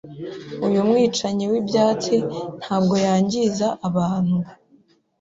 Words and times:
Uyu 0.67 0.79
mwicanyi 0.89 1.45
wibyatsi 1.51 2.15
ntabwo 2.59 2.95
yangiza 3.05 3.67
abantu. 3.87 4.37